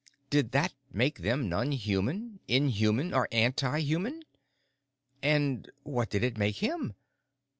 Did 0.31 0.51
that 0.53 0.73
make 0.91 1.19
them 1.19 1.47
non 1.47 1.71
human, 1.73 2.39
inhuman, 2.47 3.13
anti 3.31 3.81
human? 3.81 4.23
And 5.21 5.69
what 5.83 6.09
did 6.09 6.23
it 6.23 6.39
make 6.39 6.55
him? 6.55 6.95